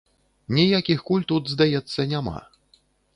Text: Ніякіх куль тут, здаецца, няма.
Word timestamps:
Ніякіх 0.59 1.03
куль 1.09 1.27
тут, 1.31 1.51
здаецца, 1.55 2.07
няма. 2.15 2.33